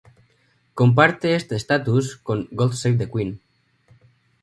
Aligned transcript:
Comparte 0.73 1.35
este 1.39 1.53
estatus 1.61 2.05
con 2.17 2.39
"God 2.59 2.73
Save 2.73 2.97
the 3.01 3.07
Queen". 3.13 3.39